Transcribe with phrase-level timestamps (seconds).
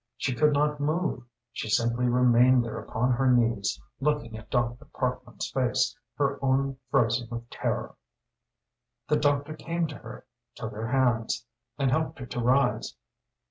[0.17, 1.21] She could not move.
[1.51, 4.85] She simply remained there upon her knees, looking at Dr.
[4.85, 7.93] Parkman's face, her own frozen with terror.
[9.09, 10.25] The doctor came to her,
[10.55, 11.45] took her hands,
[11.77, 12.95] and helped her to rise.